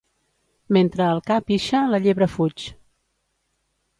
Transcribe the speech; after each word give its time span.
Mentre 0.77 1.09
el 1.15 1.21
ca 1.27 1.37
pixa, 1.51 1.83
la 1.91 2.01
llebre 2.05 2.31
fuig. 2.37 2.65